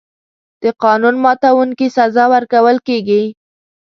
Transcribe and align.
د 0.63 0.65
قانون 0.83 1.15
ماتونکي 1.23 1.87
سزا 1.97 2.25
ورکول 2.33 2.77
کېږي. 2.87 3.23